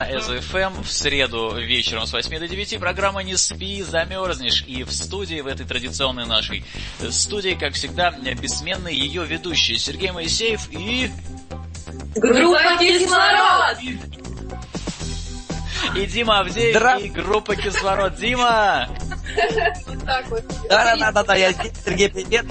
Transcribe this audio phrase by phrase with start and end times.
[0.00, 4.62] СФМ в среду вечером с 8 до 9 программа «Не спи, замерзнешь».
[4.68, 6.64] И в студии, в этой традиционной нашей
[7.10, 11.10] студии, как всегда, бессменный ее ведущий Сергей Моисеев и...
[12.14, 13.78] Группа «Кислород».
[15.96, 18.14] И Дима Авдеев, Здра- и группа «Кислород».
[18.14, 18.88] Дима!
[20.68, 22.46] Да-да-да, я Сергей, привет.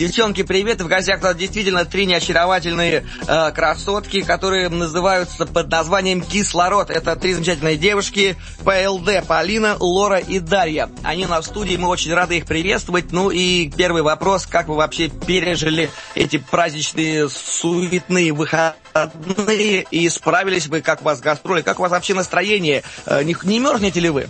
[0.00, 0.80] Девчонки, привет.
[0.80, 0.88] В
[1.22, 6.88] нас действительно три неочаровательные э, красотки, которые называются под названием «Кислород».
[6.88, 8.38] Это три замечательные девушки.
[8.64, 10.88] ПЛД, Полина, Лора и Дарья.
[11.02, 13.12] Они в студии, мы очень рады их приветствовать.
[13.12, 20.80] Ну и первый вопрос, как вы вообще пережили эти праздничные суетные выходные и справились вы,
[20.80, 22.84] как у вас гастроли, как у вас вообще настроение?
[23.04, 24.28] Э, не, не мерзнете ли вы?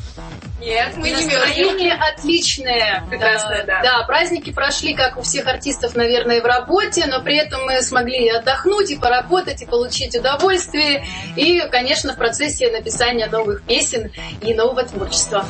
[0.60, 1.16] Нет, мы не.
[1.16, 3.04] Настроение отличное.
[3.08, 3.82] Прекрасное, да.
[3.82, 8.26] Да, праздники прошли, как у всех артистов, наверное, в работе, но при этом мы смогли
[8.26, 11.04] и отдохнуть, и поработать, и получить удовольствие.
[11.36, 15.44] И, конечно, в процессе написания новых песен и нового творчества.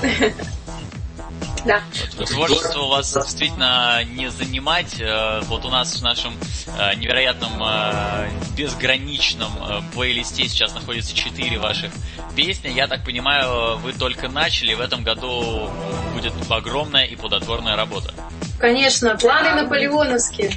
[1.64, 1.82] Да.
[2.26, 5.00] Творчество у вас действительно не занимать.
[5.00, 6.34] Э, Вот у нас в нашем
[6.78, 9.50] э, невероятном, э, безграничном
[9.94, 11.92] плейлисте сейчас находится четыре ваших
[12.36, 12.68] песни.
[12.68, 14.74] Я так понимаю, вы только начали.
[14.74, 15.70] В этом году
[16.14, 18.12] будет огромная и плодотворная работа.
[18.58, 20.52] Конечно, планы наполеоновские.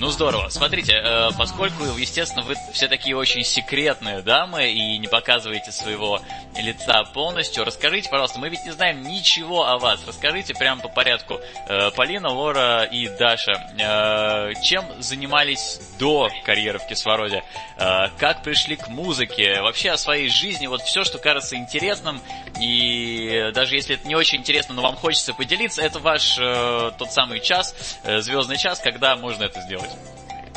[0.00, 0.48] Ну здорово.
[0.48, 6.20] Смотрите, э, поскольку, естественно, вы все такие очень секретные дамы и не показываете своего
[6.56, 10.00] лица полностью, расскажите, пожалуйста, мы ведь не знаем ничего о вас.
[10.06, 11.40] Расскажите прямо по порядку.
[11.68, 17.42] Э, Полина, Лора и Даша, э, чем занимались до карьеры в кислороде?
[17.76, 19.60] Э, Как пришли к музыке?
[19.62, 22.20] Вообще о своей жизни, вот все, что кажется интересным,
[22.60, 27.12] и даже если это не очень интересно, но вам хочется поделиться, это ваш э, тот
[27.12, 27.74] самый час,
[28.04, 29.87] э, звездный час, когда можно это сделать.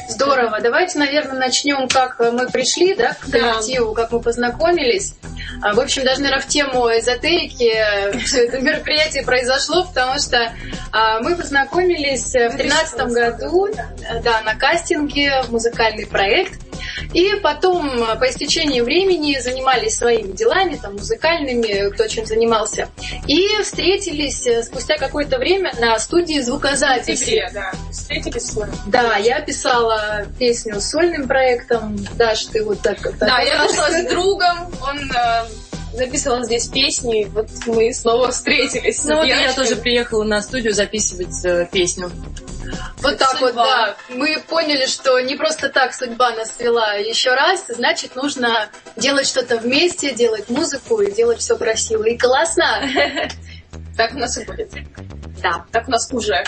[0.09, 0.59] Здорово.
[0.62, 5.14] Давайте, наверное, начнем, как мы пришли, да, к коллективу, как мы познакомились.
[5.62, 7.74] А, В общем, даже, наверное, в тему эзотерики
[8.25, 10.53] все это мероприятие произошло, потому что
[10.91, 13.70] а, мы познакомились в 2013 году,
[14.24, 16.59] да, на кастинге в музыкальный проект.
[17.14, 22.90] И потом, по истечении времени, занимались своими делами, там, музыкальными, кто чем занимался.
[23.28, 27.50] И встретились э, спустя какое-то время на студии звукозаписи.
[27.54, 27.72] да.
[27.92, 28.74] Встретились с вами.
[28.88, 31.98] Да, я писала песню с сольным проектом.
[32.16, 33.26] Даш, ты вот так как-то...
[33.26, 35.46] Да, я нашла с другом, он э,
[35.94, 39.04] записывал здесь песни, вот мы снова встретились.
[39.04, 42.12] Ну вот я тоже приехала на студию записывать э, песню.
[43.02, 43.66] Вот так вот, Судьба.
[43.66, 43.96] да.
[44.09, 49.58] Мы поняли, что не просто так судьба нас свела еще раз, значит, нужно делать что-то
[49.58, 52.82] вместе, делать музыку и делать все красиво и классно.
[53.98, 54.72] Так у нас и будет.
[55.42, 55.66] Да.
[55.72, 56.44] Так у нас уже.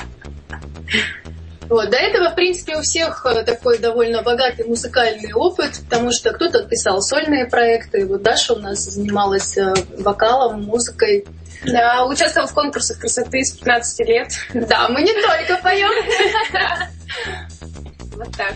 [1.69, 1.89] Вот.
[1.89, 6.63] До этого, в принципе, у всех э, такой довольно богатый музыкальный опыт, потому что кто-то
[6.63, 11.25] писал сольные проекты, вот Даша у нас занималась э, вокалом, музыкой.
[11.65, 14.33] Да, участвовал в конкурсах красоты с 15 лет.
[14.53, 15.91] Да, мы не только поем.
[18.15, 18.53] Вот так.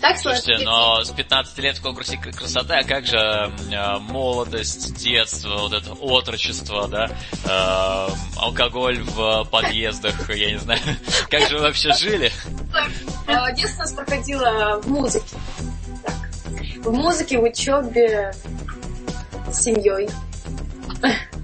[0.00, 5.56] Так Слушайте, но с 15 лет в конкурсе красоты, а как же э, молодость, детство,
[5.58, 7.10] вот это отрочество, да,
[7.44, 10.80] э, алкоголь в подъездах, я не знаю,
[11.30, 12.32] как же вы вообще жили?
[13.26, 15.36] Э, Детство у нас проходило в музыке.
[16.04, 16.84] Так.
[16.84, 18.32] В музыке, в учебе,
[19.50, 20.08] с семьей.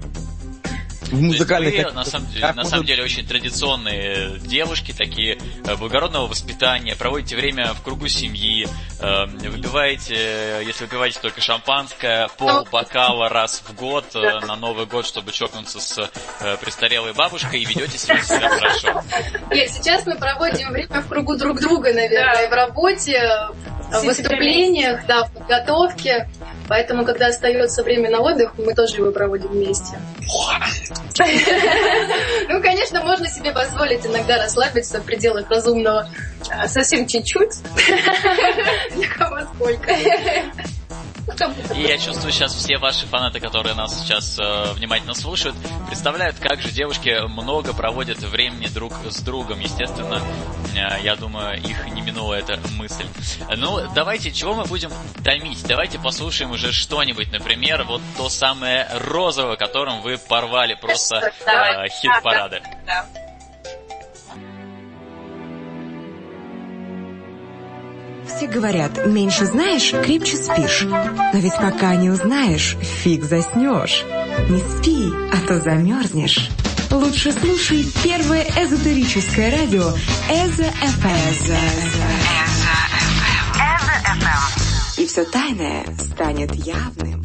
[1.13, 1.73] В музыкальных...
[1.73, 6.95] Есть вы, на самом, деле, на самом деле очень традиционные девушки, такие э, благородного воспитания,
[6.95, 8.67] проводите время в кругу семьи,
[8.99, 15.05] э, выпиваете, э, если выпиваете только шампанское, пол бокала раз в год на Новый год,
[15.05, 16.09] чтобы чокнуться с
[16.61, 19.03] престарелой бабушкой и ведете себя, себя хорошо.
[19.51, 22.41] Нет, сейчас мы проводим время в кругу друг друга, наверное, Да.
[22.43, 23.21] и в работе,
[23.99, 26.27] в выступлениях, да, в подготовке.
[26.67, 29.97] Поэтому, когда остается время на отдых, мы тоже его проводим вместе.
[32.49, 36.09] Ну, конечно, можно себе позволить иногда расслабиться в пределах разумного.
[36.49, 37.53] А, Совсем чуть-чуть.
[38.95, 39.91] Для кого сколько.
[41.75, 45.55] И я чувствую сейчас все ваши фанаты, которые нас сейчас э, внимательно слушают,
[45.87, 49.59] представляют, как же девушки много проводят времени друг с другом.
[49.59, 50.21] Естественно,
[50.75, 53.05] э, я думаю, их не минула эта мысль.
[53.55, 54.91] Ну, давайте, чего мы будем
[55.23, 55.65] томить?
[55.65, 62.61] Давайте послушаем уже что-нибудь, например, вот то самое розовое, которым вы порвали просто э, хит-парады.
[62.85, 63.05] Да.
[68.27, 70.81] Все говорят, меньше знаешь, крепче спишь.
[70.83, 74.03] Но ведь пока не узнаешь, фиг заснешь.
[74.49, 76.49] Не спи, а то замерзнешь.
[76.91, 79.91] Лучше слушай первое эзотерическое радио
[80.29, 81.23] Эзо ФМ.
[85.01, 87.23] И все тайное станет явным.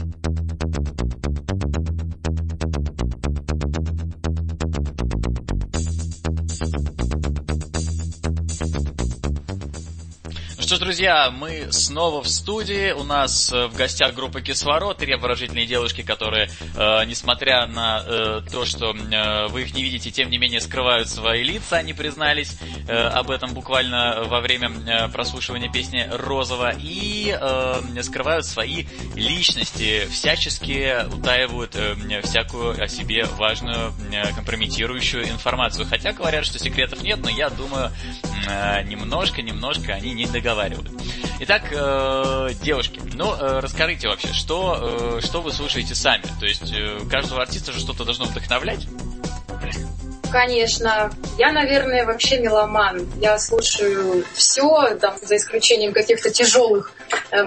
[10.89, 12.93] Друзья, мы снова в студии.
[12.93, 18.41] У нас э, в гостях группа Кислород, три обворожительные девушки, которые, э, несмотря на э,
[18.51, 21.77] то, что э, вы их не видите, тем не менее скрывают свои лица.
[21.77, 22.57] Они признались
[22.89, 26.73] э, об этом буквально во время э, прослушивания песни «Розово».
[26.81, 35.87] И э, скрывают свои личности, всячески утаивают э, всякую о себе важную э, компрометирующую информацию.
[35.87, 37.93] Хотя говорят, что секретов нет, но я думаю,
[38.49, 40.91] э, немножко-немножко они не договариваются разговаривают.
[41.41, 46.25] Итак, э, девушки, ну э, расскажите вообще, что, э, что вы слушаете сами?
[46.41, 48.87] То есть э, каждого артиста же что-то должно вдохновлять?
[50.31, 51.11] Конечно.
[51.39, 53.07] Я, наверное, вообще меломан.
[53.21, 56.93] Я слушаю все, там, за исключением каких-то тяжелых,
[57.31, 57.47] э,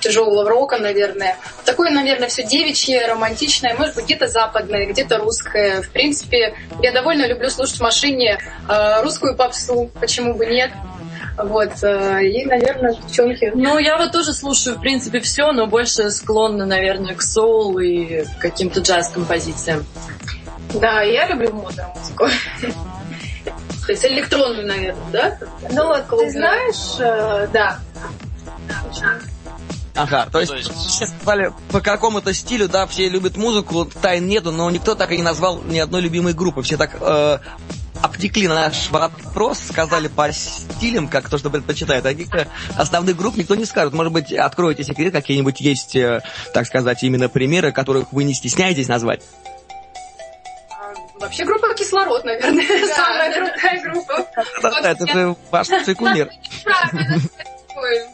[0.00, 1.36] тяжелого рока, наверное.
[1.64, 5.82] Такое, наверное, все девичье, романтичное, может быть, где-то западное, где-то русское.
[5.82, 8.38] В принципе, я довольно люблю слушать в машине
[8.68, 10.70] э, русскую попсу, почему бы нет.
[11.36, 13.50] Вот, э, и, наверное, девчонки.
[13.54, 18.24] Ну, я вот тоже слушаю, в принципе, все, но больше склонна, наверное, к соул и
[18.38, 19.84] каким-то джаз-композициям.
[20.74, 22.28] Да, я люблю модную музыку.
[23.86, 25.38] То есть электронную, наверное, да?
[25.70, 27.78] Ну вот, ты знаешь, э, да.
[29.96, 30.72] Ага, то есть, то есть...
[30.72, 35.16] все сказали по какому-то стилю, да, все любят музыку, тайн нету, но никто так и
[35.16, 36.62] не назвал ни одной любимой группы.
[36.62, 37.38] Все так э,
[38.04, 42.04] обтекли наш вопрос, сказали по стилям, как то, что предпочитают.
[42.04, 43.94] А каких-то основных групп никто не скажет.
[43.94, 46.20] Может быть, откроете секрет, какие-нибудь есть, э,
[46.52, 49.22] так сказать, именно примеры, которых вы не стесняетесь назвать?
[50.70, 54.26] А, вообще группа «Кислород», наверное, самая крутая группа.
[54.82, 55.68] Это же ваш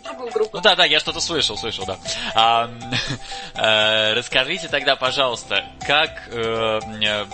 [0.04, 0.56] другую группу.
[0.56, 1.98] Ну да, да, я что-то слышал, слышал, да.
[2.34, 2.70] А,
[3.54, 6.80] э, расскажите тогда, пожалуйста, как э,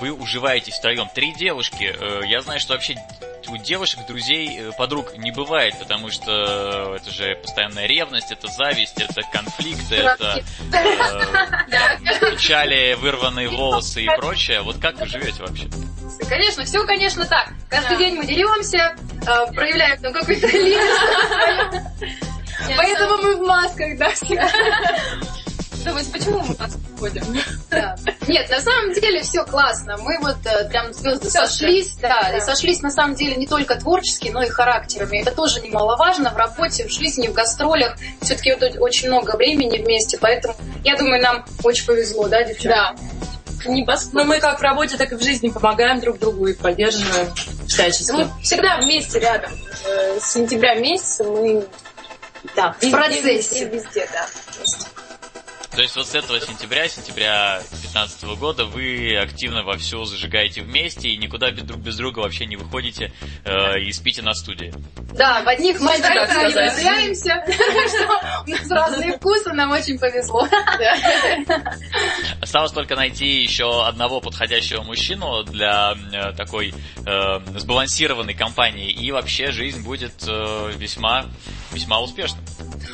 [0.01, 1.09] вы уживаетесь втроем?
[1.15, 1.95] Три девушки.
[1.99, 2.97] Э, я знаю, что вообще
[3.49, 9.01] у девушек, друзей, э, подруг не бывает, потому что это же постоянная ревность, это зависть,
[9.01, 14.63] это конфликты, это э, печали, вырванные волосы и прочее.
[14.63, 15.69] Вот как вы живете вообще?
[16.29, 17.51] Конечно, все, конечно, так.
[17.69, 18.97] Каждый день мы деремся,
[19.27, 21.93] э, проявляем там какой-то лидерство.
[22.77, 24.51] Поэтому мы в масках, да, всегда.
[25.87, 27.23] Думаете, почему мы в масках ходим?
[28.27, 29.97] Нет, на самом деле все классно.
[29.99, 34.29] Мы вот э, прям звезды сошлись, да, и сошлись на самом деле не только творчески,
[34.31, 35.23] но и характерами.
[35.23, 37.97] Это тоже немаловажно в работе, в жизни, в гастролях.
[38.21, 42.69] Все-таки вот очень много времени вместе, поэтому я думаю, нам очень повезло, да, девчонки?
[42.69, 42.97] Да.
[43.67, 43.87] Не.
[44.13, 47.33] Но мы как в работе, так и в жизни помогаем друг другу и поддерживаем
[47.69, 48.11] всячески.
[48.11, 49.53] Мы всегда вместе рядом.
[49.85, 51.65] Э, с сентября месяца мы
[52.57, 53.37] да, в процессе.
[53.37, 54.27] Везде, везде, да.
[55.77, 61.11] То есть вот с этого сентября, сентября 2015 года вы активно во все зажигаете вместе
[61.11, 63.13] и никуда без друг без друга вообще не выходите
[63.45, 64.73] э, и спите на студии.
[65.13, 67.45] Да, в одних мы не влюбляемся,
[68.47, 70.49] у нас разные вкусы, нам очень повезло.
[72.41, 76.73] Осталось только найти еще одного подходящего мужчину для э, такой
[77.07, 81.27] э, сбалансированной компании, и вообще жизнь будет э, весьма,
[81.73, 82.41] весьма успешной.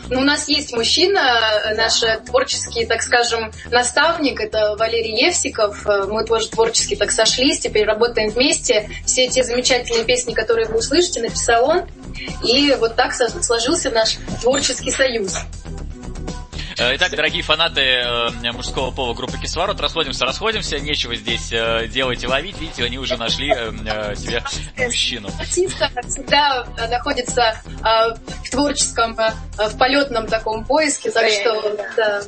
[0.09, 5.85] Ну, у нас есть мужчина, наш творческий, так скажем, наставник, это Валерий Евсиков.
[6.09, 8.89] Мы тоже творчески так сошлись, теперь работаем вместе.
[9.07, 11.83] Все эти замечательные песни, которые вы услышите, написал он.
[12.45, 15.37] И вот так сложился наш творческий союз.
[16.79, 22.23] Э, итак, дорогие фанаты э, мужского пола группы Кислород, расходимся, расходимся, нечего здесь э, делать
[22.25, 23.51] и ловить, видите, они уже нашли
[24.17, 24.43] себе
[24.79, 25.29] мужчину.
[25.39, 32.23] Артистка всегда находится в творческом, в полетном таком поиске, так что, да.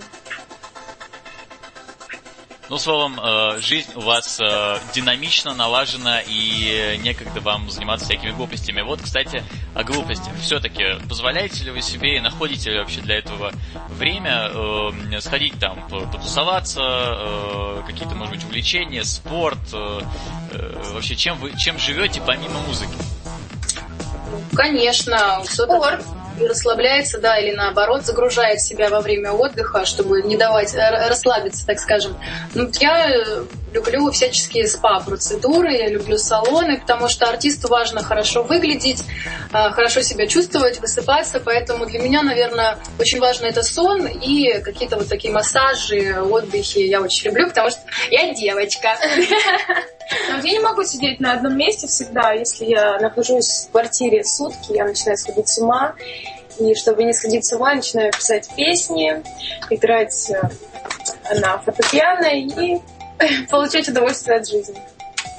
[2.75, 8.81] Ну, словом, э, жизнь у вас э, динамично налажена и некогда вам заниматься всякими глупостями.
[8.81, 9.45] Вот, кстати,
[9.77, 10.35] о глупостях.
[10.43, 13.53] Все-таки позволяете ли вы себе и находите ли вообще для этого
[13.91, 19.73] время э, сходить там, потусоваться, какие-то, может быть, увлечения, спорт?
[19.73, 22.91] Вообще, чем вы чем живете помимо музыки?
[24.53, 26.05] Конечно, спорт
[26.41, 31.79] расслабляется, да, или наоборот загружает себя во время отдыха, чтобы не давать э, расслабиться, так
[31.79, 32.17] скажем.
[32.55, 39.03] Ну, я э, люблю всяческие спа-процедуры, я люблю салоны, потому что артисту важно хорошо выглядеть,
[39.53, 44.97] э, хорошо себя чувствовать, высыпаться, поэтому для меня, наверное, очень важно это сон и какие-то
[44.97, 48.97] вот такие массажи, отдыхи я очень люблю, потому что я девочка.
[50.31, 52.33] Но я не могу сидеть на одном месте всегда.
[52.33, 55.95] Если я нахожусь в квартире сутки, я начинаю сходить с ума.
[56.61, 59.23] И чтобы не сходить с ума, начинаю писать песни,
[59.71, 62.81] играть э, на фортепиано и
[63.51, 64.77] получать удовольствие от жизни.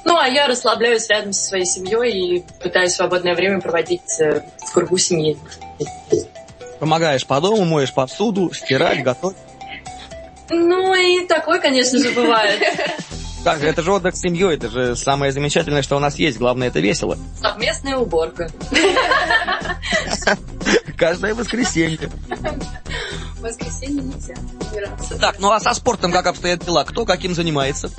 [0.04, 4.72] Ну, а я расслабляюсь рядом со своей семьей и пытаюсь свободное время проводить э, в
[4.72, 5.38] кругу семьи.
[6.80, 9.38] Помогаешь по дому, моешь посуду, стирать, готовить.
[10.50, 12.62] Ну, и такое, конечно же, бывает.
[13.46, 16.40] Же, это же отдых с семьей, это же самое замечательное, что у нас есть.
[16.40, 17.16] Главное, это весело.
[17.40, 18.50] Совместная уборка.
[20.98, 22.10] Каждое воскресенье.
[23.46, 24.34] Воскресенье нельзя
[24.70, 25.18] убираться.
[25.18, 26.84] Так, ну а со спортом как обстоят дела?
[26.84, 27.90] Кто каким занимается?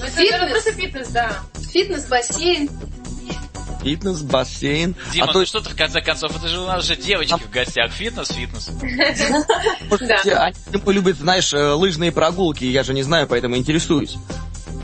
[0.00, 0.50] Ну, фитнес.
[0.50, 1.36] Просто фитнес, да.
[1.72, 2.70] Фитнес, бассейн,
[3.84, 4.96] фитнес, бассейн.
[5.12, 5.40] Дима, а то...
[5.40, 7.36] ну что ты в конце концов, это же у нас же девочки а...
[7.38, 7.92] в гостях.
[7.92, 8.70] Фитнес, фитнес.
[10.24, 10.44] Да.
[10.44, 14.16] Они любят, знаешь, э, лыжные прогулки, я же не знаю, поэтому интересуюсь.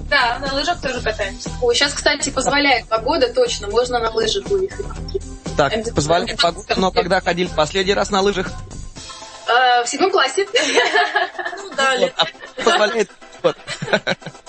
[0.08, 1.50] Да, на лыжах тоже катаемся.
[1.62, 4.86] Ой, сейчас, кстати, позволяет погода, точно, можно на лыжах выехать.
[5.56, 8.52] Так, позволяет погода, но когда ходили последний раз на лыжах?
[9.50, 10.46] А, в седьмом классе.
[11.62, 12.26] Ну, да, а
[12.56, 13.10] позволяет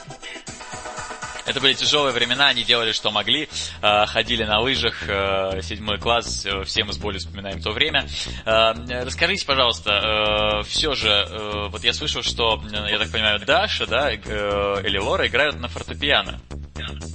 [1.45, 3.47] это были тяжелые времена, они делали, что могли,
[3.81, 8.07] э, ходили на лыжах, э, седьмой класс, э, все мы с болью вспоминаем то время.
[8.45, 15.27] Расскажите, пожалуйста, все же, вот я слышал, что, я так понимаю, Даша, да, или Лора
[15.27, 16.39] играют на фортепиано.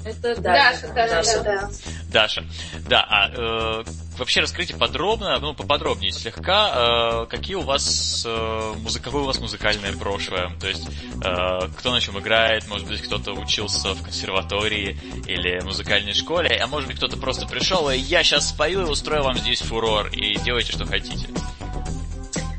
[0.05, 0.89] Это Даша.
[0.89, 1.71] Даша, Даша, да.
[2.11, 2.45] Даша.
[2.89, 3.85] Да, а э,
[4.19, 9.01] вообще расскажите подробно, ну, поподробнее слегка, э, какие у вас, э, музы...
[9.01, 10.51] какое у вас музыкальное прошлое?
[10.61, 10.87] То есть,
[11.25, 16.67] э, кто на чем играет, может быть, кто-то учился в консерватории или музыкальной школе, а
[16.67, 20.37] может быть, кто-то просто пришел, и я сейчас спою и устрою вам здесь фурор, и
[20.39, 21.29] делайте, что хотите.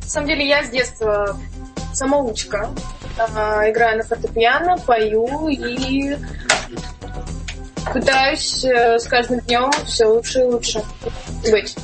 [0.01, 1.37] На самом деле, я с детства
[1.93, 2.69] самоучка.
[3.17, 6.15] Э, играю на фортепиано, пою и
[7.93, 10.83] пытаюсь э, с каждым днем все лучше и лучше
[11.49, 11.75] быть.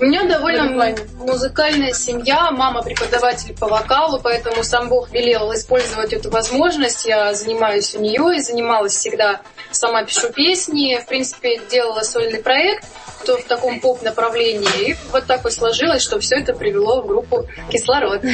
[0.00, 6.30] У меня довольно музыкальная семья, мама преподаватель по вокалу, поэтому сам Бог велел использовать эту
[6.30, 7.04] возможность.
[7.04, 9.40] Я занимаюсь у нее и занималась всегда.
[9.70, 12.84] Сама пишу песни, в принципе, делала сольный проект
[13.24, 14.90] то в таком поп-направлении.
[14.90, 18.22] И вот так вот сложилось, что все это привело в группу «Кислород».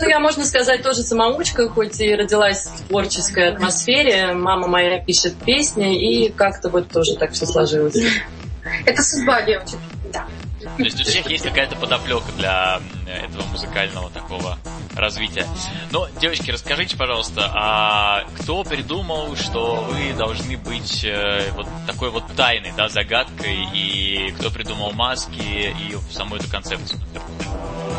[0.00, 4.32] Ну, я, можно сказать, тоже самоучка, хоть и родилась в творческой атмосфере.
[4.32, 7.96] Мама моя пишет песни, и как-то вот тоже так все сложилось.
[8.86, 9.78] Это судьба девочек.
[10.12, 10.26] Да.
[10.60, 14.58] То есть у всех есть какая-то подоплека для этого музыкального такого
[14.94, 15.46] развития.
[15.90, 22.24] Но, девочки, расскажите, пожалуйста, а кто придумал, что вы должны быть э, вот такой вот
[22.36, 27.00] тайной, да, загадкой, и кто придумал маски и саму эту концепцию?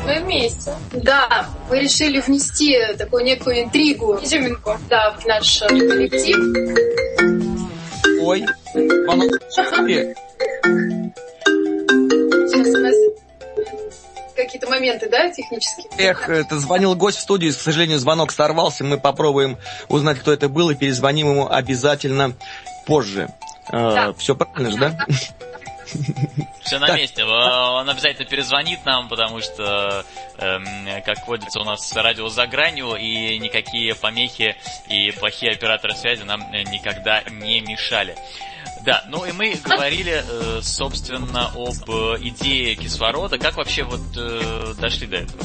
[0.05, 0.73] Мы вместе.
[0.91, 6.37] Да, мы решили внести такую некую интригу, изюминку, да, в наш коллектив.
[8.21, 8.45] Ой,
[9.07, 9.25] оно
[14.51, 15.87] какие-то моменты, да, технические?
[15.97, 18.83] Эх, это звонил гость в студию, к сожалению, звонок сорвался.
[18.83, 22.33] Мы попробуем узнать, кто это был, и перезвоним ему обязательно
[22.85, 23.29] позже.
[23.71, 24.09] Да.
[24.09, 24.97] Э, все правильно же, да?
[26.63, 27.25] Все на месте.
[27.25, 30.05] Он обязательно перезвонит нам, потому что,
[30.37, 30.65] эм,
[31.05, 34.55] как водится, у нас радио за гранью, и никакие помехи
[34.87, 38.15] и плохие операторы связи нам э, никогда не мешали.
[38.85, 43.37] Да, ну и мы говорили, э, собственно, об э, идее кислорода.
[43.37, 45.43] Как вообще вот э, дошли до этого?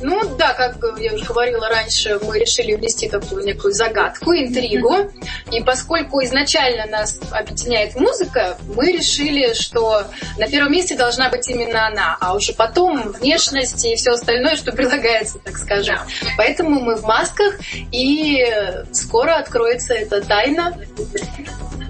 [0.00, 5.10] Ну да, как я уже говорила раньше, мы решили внести такую некую загадку, интригу.
[5.50, 10.04] И поскольку изначально нас объединяет музыка, мы решили, что
[10.38, 14.72] на первом месте должна быть именно она, а уже потом внешность и все остальное, что
[14.72, 15.98] прилагается, так скажем.
[16.36, 17.54] Поэтому мы в масках,
[17.92, 18.44] и
[18.92, 20.76] скоро откроется эта тайна.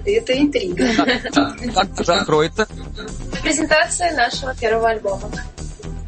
[0.05, 0.85] Это интрига.
[1.73, 2.67] Как закроется?
[3.41, 5.31] Презентация нашего первого альбома.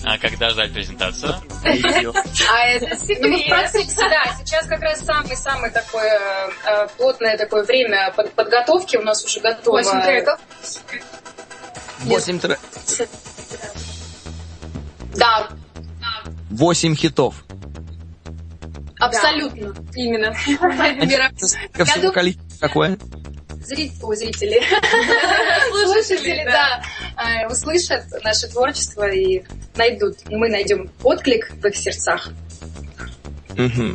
[0.04, 1.34] А когда ждать презентацию?
[1.64, 1.68] А
[2.68, 2.86] это
[3.22, 4.24] Ну, в процессе, да.
[4.40, 6.20] Сейчас как раз самое-самое такое
[6.68, 9.78] э, плотное такое время под- подготовки у нас уже готово.
[9.78, 10.40] Восемь треков.
[12.02, 12.60] Восемь тре-
[15.16, 15.48] Да,
[16.52, 17.44] Восемь хитов.
[19.00, 19.74] абсолютно.
[19.96, 20.36] Именно.
[22.60, 22.98] Какое?
[23.50, 24.62] Зрители, ой, зрители,
[26.06, 26.84] слушатели, да,
[27.18, 29.44] э, услышат наше творчество и
[29.76, 32.32] найдут, мы найдем отклик в их сердцах.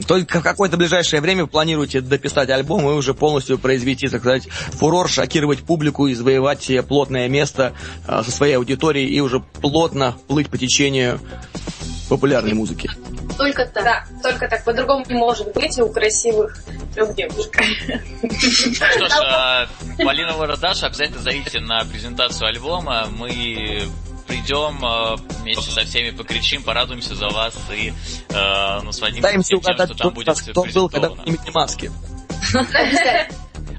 [0.06, 4.48] Только в какое-то ближайшее время вы планируете дописать альбом и уже полностью произвести, так сказать,
[4.48, 7.74] фурор, шокировать публику и завоевать плотное место
[8.06, 11.20] а, со своей аудиторией и уже плотно плыть по течению
[12.10, 12.90] популярной музыки.
[13.38, 13.84] Только так.
[13.84, 14.64] Да, только так.
[14.64, 16.58] По-другому не может быть у красивых
[16.92, 17.56] трех девушек.
[18.74, 23.06] Что ж, а, Полина Вородаш, обязательно зовите на презентацию альбома.
[23.16, 23.84] Мы
[24.26, 27.92] придем а, вместе со всеми покричим, порадуемся за вас и
[28.28, 31.90] э, насладимся Пытаемся всем тем, угадать, что там кто, будет кто был, когда снимете маски.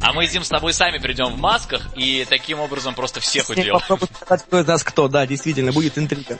[0.04, 4.16] А мы, Зим, с тобой сами придем в масках и таким образом просто всех попробуйте
[4.16, 5.08] сказать, кто из нас кто.
[5.08, 6.40] Да, действительно, будет интрига.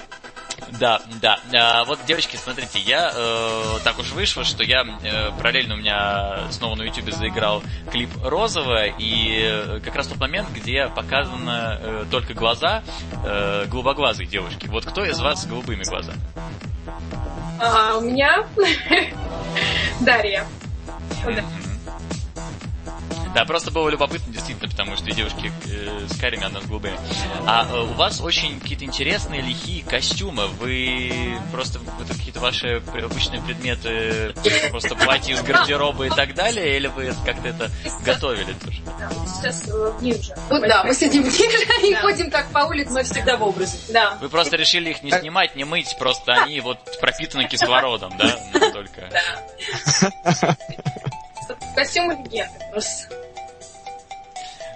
[0.80, 1.40] Да, да.
[1.54, 6.52] А, вот, девочки, смотрите, я э, так уж вышло, что я э, параллельно у меня
[6.52, 7.62] снова на YouTube заиграл
[7.92, 12.84] клип розовая, и э, как раз тот момент, где показаны э, только глаза
[13.26, 14.68] э, голубоглазой девушки.
[14.68, 16.20] Вот кто из вас с голубыми глазами?
[17.60, 18.48] А у меня
[20.00, 20.46] Дарья.
[23.34, 26.98] Да, просто было любопытно, действительно, потому что две девушки э, с карими, одна с голубыми.
[27.46, 30.48] А э, у вас очень какие-то интересные лихие костюмы.
[30.48, 34.34] Вы просто это какие-то ваши обычные предметы,
[34.70, 37.72] просто платье из гардероба и так далее, или вы как-то это
[38.06, 38.82] готовили тоже?
[39.00, 40.36] Да, сейчас э, ниже.
[40.50, 42.02] Вот да, мы сидим ниже и Да.
[42.02, 42.92] ходим так по улице.
[42.92, 43.78] Мы всегда в образе.
[43.90, 44.18] Да.
[44.22, 48.38] Вы просто решили их не снимать, не мыть, просто они вот пропитаны кислородом, да?
[48.54, 49.10] Настолько.
[51.76, 53.21] Костюмы легенды просто.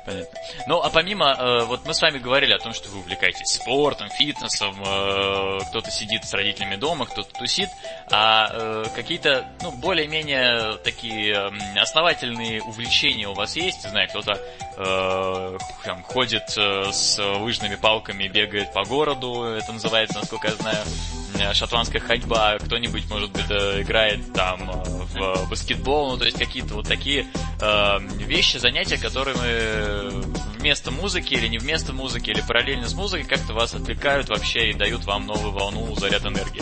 [0.06, 0.40] Понятно.
[0.68, 4.08] Ну, а помимо, э, вот мы с вами говорили о том, что вы увлекаетесь спортом,
[4.10, 7.70] фитнесом, э, кто-то сидит с родителями дома, кто-то тусит,
[8.12, 13.84] а э, какие-то, ну, более-менее такие основательные увлечения у вас есть?
[13.84, 14.40] Не знаю, кто-то
[14.78, 20.86] э, там, ходит э, с лыжными палками, бегает по городу, это называется, насколько я знаю,
[21.40, 26.88] э, шотландская ходьба, кто-нибудь, может быть, играет там в баскетбол, ну, то есть какие-то вот
[26.88, 27.26] такие
[28.20, 29.95] вещи, занятия, которые мы
[30.58, 34.74] вместо музыки или не вместо музыки, или параллельно с музыкой как-то вас отвлекают вообще и
[34.74, 36.62] дают вам новую волну, заряд энергии.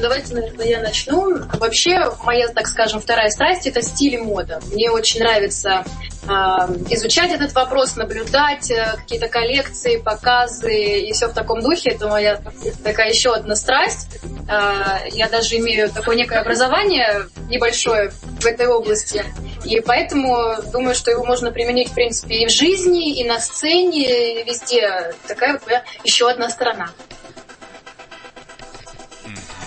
[0.00, 1.38] Давайте, наверное, я начну.
[1.54, 4.60] Вообще, моя, так скажем, вторая страсть– это стиль и мода.
[4.72, 5.84] Мне очень нравится
[6.26, 11.90] изучать этот вопрос, наблюдать э, какие-то коллекции, показы и все в таком духе.
[11.90, 12.40] Это моя
[12.82, 14.18] такая еще одна страсть.
[14.48, 18.10] Э, я даже имею такое некое образование небольшое
[18.40, 19.24] в этой области.
[19.64, 24.40] И поэтому думаю, что его можно применить, в принципе, и в жизни, и на сцене,
[24.40, 25.14] и везде.
[25.26, 26.90] Такая вот моя еще одна сторона.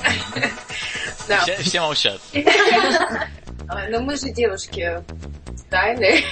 [1.27, 1.41] Да.
[1.41, 2.19] Все, все молчат.
[3.69, 5.03] А, Но мы же девушки
[5.69, 6.23] тайные.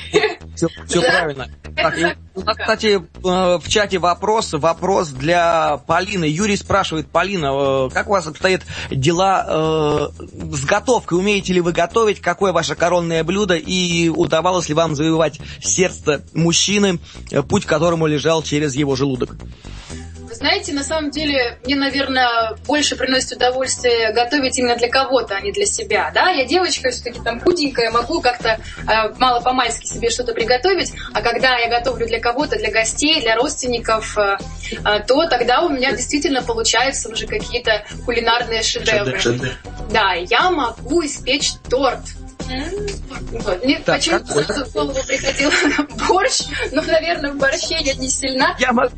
[0.56, 1.48] Все, правильно.
[1.76, 3.00] Так, и у нас, кстати, э,
[3.60, 6.26] в чате вопрос, вопрос для Полины.
[6.26, 10.08] Юрий спрашивает, Полина, э, как у вас обстоят дела э,
[10.52, 11.20] с готовкой?
[11.20, 12.20] Умеете ли вы готовить?
[12.20, 13.56] Какое ваше коронное блюдо?
[13.56, 16.98] И удавалось ли вам завоевать сердце мужчины,
[17.30, 19.36] э, путь к которому лежал через его желудок?
[20.38, 25.52] Знаете, на самом деле, мне, наверное, больше приносит удовольствие готовить именно для кого-то, а не
[25.52, 26.12] для себя.
[26.14, 31.22] Да, я девочка, все-таки там худенькая, могу как-то э, мало по-мальски себе что-то приготовить, а
[31.22, 34.38] когда я готовлю для кого-то, для гостей, для родственников, э,
[34.86, 39.20] э, то тогда у меня действительно получаются уже какие-то кулинарные шедевры.
[39.92, 42.02] Да, я могу испечь торт.
[42.48, 43.64] Вот.
[43.64, 45.52] Мне Так, почему-то сразу в голову приходил
[46.08, 48.56] борщ, но, наверное, в борще я не сильна.
[48.60, 48.92] Я могу...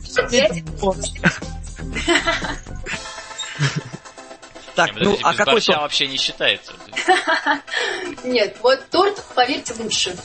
[4.75, 5.81] Так, ну, а какой торт?
[5.81, 6.71] вообще не считается.
[8.23, 10.15] Нет, вот торт, поверьте, лучше.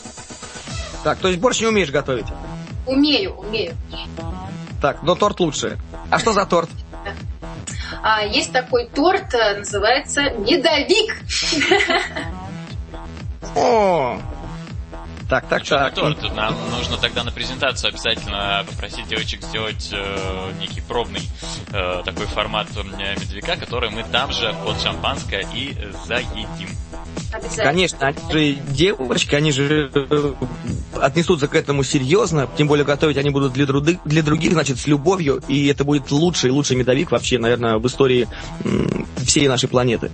[1.02, 2.26] Так, то есть борщ не умеешь готовить?
[2.86, 3.76] Умею, умею.
[4.80, 5.78] Так, но торт лучше.
[6.10, 6.70] А что за торт?
[8.02, 11.16] А есть такой торт, э, называется медовик.
[13.54, 14.18] О!
[15.28, 15.94] Так, так, на так.
[15.94, 16.34] торт?
[16.34, 21.22] Нам нужно тогда на презентацию обязательно попросить девочек сделать э, некий пробный
[21.72, 25.74] э, такой формат э, медовика, который мы там же под шампанское и
[26.06, 26.68] заедим.
[27.56, 29.90] Конечно, они же девочки, они же
[31.00, 34.86] отнесутся к этому серьезно, тем более готовить они будут для, друды- для других, значит, с
[34.86, 38.28] любовью, и это будет лучший, лучший медовик вообще, наверное, в истории
[38.64, 40.12] м, всей нашей планеты.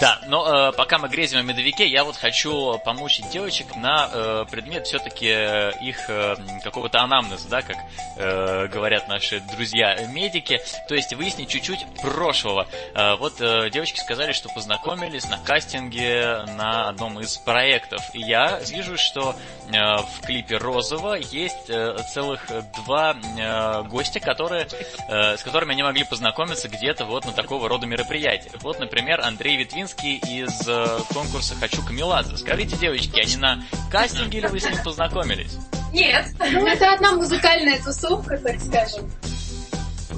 [0.00, 4.44] Да, но э, пока мы грезим о медовике, я вот хочу помучить девочек на э,
[4.50, 7.76] предмет все-таки э, их э, какого-то анамнеза, да, как
[8.16, 12.66] э, говорят наши друзья-медики, то есть выяснить чуть-чуть прошлого.
[12.94, 18.58] Э, вот э, девочки сказали, что познакомились на кастинге на одном из проектов, и я
[18.60, 19.36] вижу, что
[19.68, 24.66] э, в клипе Розова есть э, целых два э, гостя, которые,
[25.08, 28.50] э, с которыми они могли познакомиться где-то вот на такого рода мероприятия.
[28.62, 29.58] Вот, например, Андрей
[29.90, 32.36] Витвинский из э, конкурса «Хочу Камиладзе».
[32.36, 35.56] Скажите, девочки, они на кастинге или вы с ним познакомились?
[35.92, 36.26] Нет.
[36.38, 39.10] Ну, это одна музыкальная тусовка, так скажем.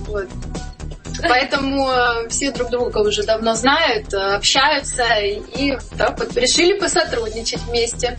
[0.07, 0.29] Вот.
[1.23, 7.61] Поэтому э, все друг друга уже давно знают, э, общаются и так вот решили посотрудничать
[7.63, 8.19] вместе.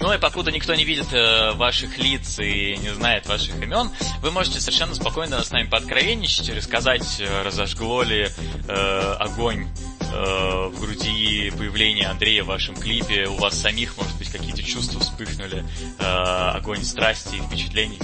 [0.00, 4.30] Ну и покуда никто не видит э, ваших лиц и не знает ваших имен, вы
[4.30, 8.28] можете совершенно спокойно с нами пооткровенничать и рассказать, э, разожгло ли
[8.68, 9.66] э, огонь
[10.00, 15.00] э, в груди появления Андрея в вашем клипе, у вас самих, может быть, какие-то чувства
[15.00, 15.64] вспыхнули,
[15.98, 17.98] э, огонь страсти и впечатлений.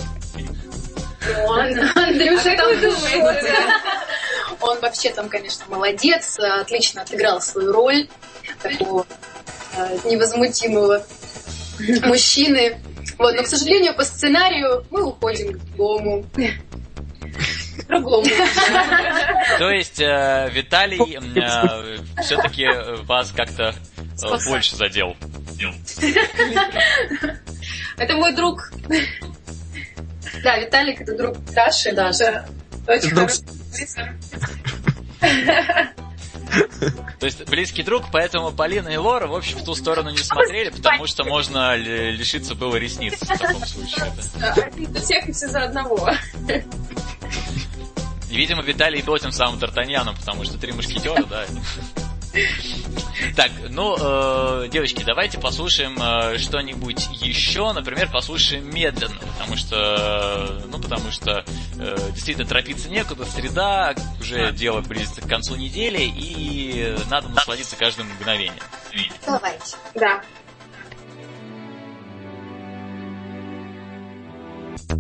[1.95, 3.55] Андрюша, как вы думаете?
[4.61, 8.09] Он вообще там, конечно, молодец, отлично отыграл свою роль
[8.63, 9.07] такого
[9.77, 11.05] э, невозмутимого
[12.05, 12.79] мужчины.
[13.19, 16.25] Вот, но, к сожалению, по сценарию мы уходим к другому.
[17.89, 18.25] Другому.
[19.59, 22.67] То есть э, Виталий э, все-таки
[23.05, 25.17] вас как-то э, больше задел.
[27.97, 28.73] Это мой друг.
[30.43, 31.93] Да, Виталик это друг Даши.
[31.93, 32.47] Даша.
[32.87, 33.45] Очень хороший.
[37.21, 40.71] То есть близкий друг, поэтому Полина и Лора, в общем, в ту сторону не смотрели,
[40.71, 44.13] потому что можно ли- лишиться было ресниц в таком случае.
[44.89, 46.11] за всех и все за одного.
[48.29, 51.47] Видимо, Виталий был тем самым Д'Артаньяном, потому что три мушкетера, да.
[53.37, 57.73] Так, ну, э, девочки, давайте послушаем э, что-нибудь еще.
[57.73, 61.45] Например, послушаем медленно, потому что, ну, потому что
[61.79, 68.09] э, действительно торопиться некуда, среда, уже дело близится к концу недели, и надо насладиться каждым
[68.15, 68.63] мгновением.
[69.27, 69.77] Давайте.
[69.95, 70.23] Да.
[74.89, 74.95] Ну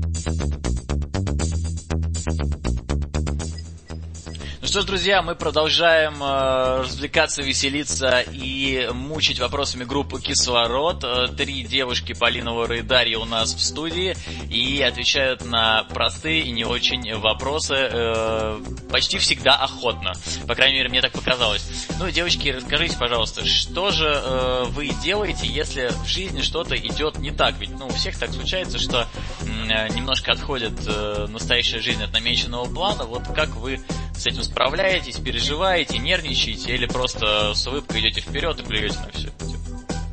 [4.74, 11.04] что ж, друзья, мы продолжаем э, развлекаться, веселиться и мучить вопросами группу «Кислород».
[11.04, 14.16] Э, Три девушки, Полина, Лора и Дарья, у нас в студии
[14.50, 18.60] и отвечают на простые и не очень вопросы э,
[18.90, 20.14] почти всегда охотно.
[20.48, 21.86] По крайней мере, мне так показалось.
[22.00, 27.30] Ну девочки, расскажите, пожалуйста, что же э, вы делаете, если в жизни что-то идет не
[27.30, 27.54] так?
[27.60, 29.06] Ведь ну, у всех так случается, что
[29.42, 33.04] э, немножко отходит э, настоящая жизнь от намеченного плана.
[33.04, 33.78] Вот как вы
[34.16, 39.30] с этим справляетесь, переживаете, нервничаете или просто с улыбкой идете вперед и плюете на все?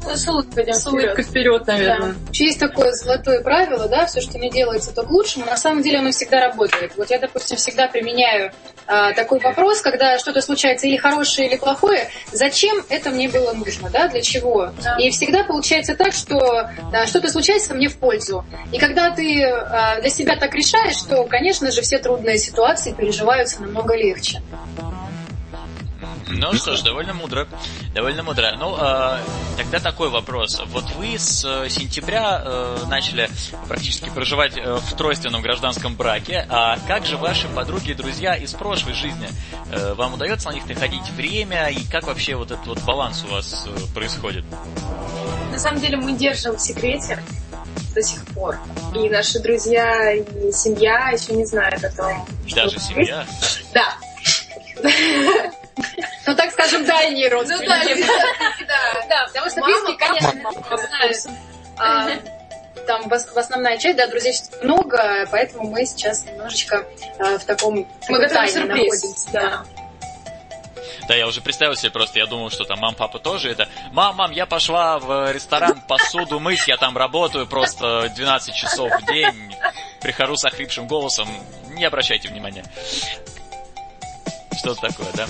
[0.04, 1.28] Ну, с улыбкой идем С улыбкой вперед.
[1.28, 2.16] вперед, наверное.
[2.26, 5.82] Вообще есть такое золотое правило, да, все, что не делается, то к лучшему, на самом
[5.82, 6.94] деле оно всегда работает.
[6.98, 8.52] Вот я, допустим, всегда применяю
[8.88, 13.90] а, такой вопрос, когда что-то случается или хорошее, или плохое, зачем это мне было нужно,
[13.90, 14.72] да, для чего?
[14.84, 14.98] Да.
[14.98, 18.44] И всегда получается так, что а, что-то случается мне в пользу.
[18.72, 23.62] И когда ты а, для себя так решаешь, то, конечно же, все трудные ситуации переживаются
[23.62, 24.42] намного легче.
[26.34, 27.48] Ну что ж, довольно мудро.
[27.94, 28.54] Довольно мудро.
[28.58, 29.18] Ну, э,
[29.58, 30.62] тогда такой вопрос.
[30.68, 33.30] Вот вы с э, сентября э, начали
[33.68, 36.46] практически проживать э, в тройственном гражданском браке.
[36.50, 39.28] А как же ваши подруги и друзья из прошлой жизни?
[39.72, 41.68] Э, вам удается на них находить время?
[41.68, 44.46] И как вообще вот этот вот баланс у вас э, происходит?
[45.52, 47.22] На самом деле мы держим в секрете
[47.94, 48.58] до сих пор.
[48.96, 52.26] И наши друзья, и семья еще не знают о том.
[52.48, 53.26] что Даже мы- семья?
[53.74, 53.98] Да.
[56.28, 58.04] Ну, так скажем, дальние Ну родственники.
[58.04, 59.06] да, да.
[59.10, 61.18] Да, потому что близкие, конечно, знают.
[61.78, 62.08] А,
[62.88, 66.86] Там в ос- в основная часть, да, друзей много, поэтому мы сейчас немножечко
[67.20, 68.94] а, в таком Мы тайне сюрприз.
[69.04, 69.30] находимся.
[69.32, 69.64] Да.
[71.08, 73.68] Да, я уже представил себе просто, я думал, что там мам, папа тоже это.
[73.92, 79.06] Мам, мам, я пошла в ресторан посуду мыть, я там работаю просто 12 часов в
[79.12, 79.56] день,
[80.02, 81.28] прихожу с охрипшим голосом,
[81.72, 82.64] не обращайте внимания.
[84.62, 85.28] Что-то такое, да?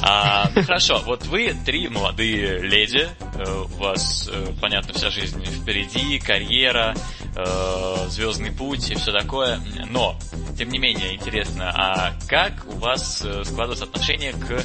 [0.00, 5.44] А, ну хорошо, вот вы три молодые леди, э, у вас, э, понятно, вся жизнь
[5.44, 6.94] впереди, карьера,
[7.36, 10.18] э, звездный путь и все такое, но,
[10.56, 14.64] тем не менее, интересно, а как у вас складываются отношения к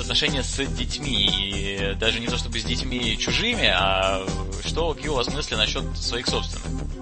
[0.00, 4.24] отношения с детьми, и даже не то чтобы с детьми чужими, а
[4.64, 7.01] что какие у вас мысли насчет своих собственных?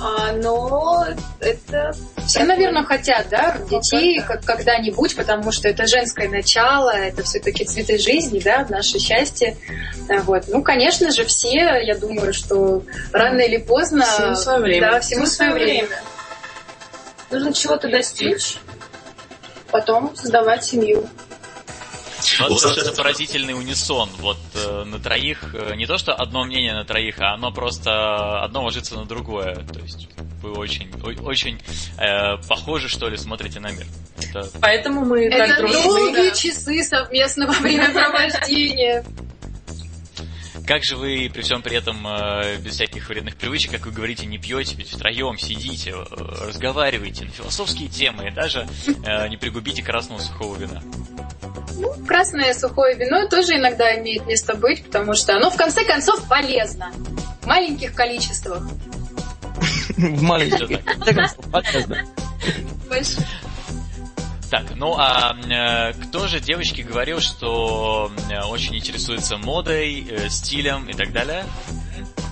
[0.00, 1.06] А, но
[1.40, 1.92] это...
[2.26, 7.98] Все, наверное, хотят, да, детей как когда-нибудь, потому что это женское начало, это все-таки цветы
[7.98, 9.56] жизни, да, наше счастье.
[10.08, 10.44] А, вот.
[10.48, 14.04] Ну, конечно же, все, я думаю, что рано или поздно...
[14.04, 14.90] Всему свое время.
[14.90, 15.88] Да, всему свое время.
[17.30, 18.58] Нужно чего-то достичь,
[19.70, 21.08] потом создавать семью.
[22.40, 24.08] Вот это поразительный унисон.
[24.18, 28.42] Вот э, на троих, э, не то что одно мнение на троих, а оно просто
[28.42, 29.54] одно ложится на другое.
[29.54, 30.08] То есть
[30.42, 31.60] вы очень, о- очень
[31.98, 33.86] э, похожи, что ли, смотрите на мир.
[34.18, 35.82] Это Поэтому мы так Это дружны.
[35.82, 39.04] долгие часы совместного времяпровождения.
[40.66, 44.26] Как же вы при всем при этом э, без всяких вредных привычек, как вы говорите,
[44.26, 46.04] не пьете, ведь втроем сидите, э,
[46.46, 48.68] разговариваете на философские темы и даже
[49.04, 50.80] э, не пригубите красного сухого вина.
[51.76, 56.26] Ну, красное сухое вино тоже иногда имеет место быть, потому что оно в конце концов
[56.28, 56.92] полезно.
[57.42, 58.62] В маленьких количествах.
[59.96, 60.84] В маленьких.
[61.04, 61.36] Так.
[61.50, 62.04] Полезно.
[62.88, 63.26] Больше.
[64.50, 70.90] Так, ну а э, кто же девочке говорил, что э, очень интересуется модой, э, стилем
[70.90, 71.44] и так далее?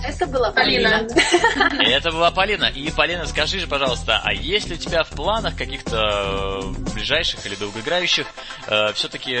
[0.03, 1.07] Это была Полина.
[1.07, 1.81] Полина.
[1.87, 2.65] Это была Полина.
[2.65, 7.45] И, Полина, скажи же, пожалуйста, а есть ли у тебя в планах каких-то э, ближайших
[7.45, 8.27] или долгоиграющих
[8.93, 9.35] все-таки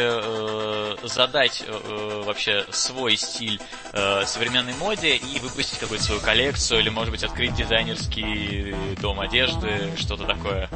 [1.03, 3.59] задать э, вообще свой стиль
[3.93, 9.91] э, современной моде и выпустить какую-то свою коллекцию или, может быть, открыть дизайнерский дом одежды,
[9.97, 10.69] что-то такое?